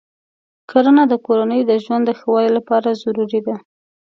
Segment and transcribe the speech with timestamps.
[0.69, 3.55] کرنه د کورنیو د ژوند د ښه والي لپاره ضروري ده.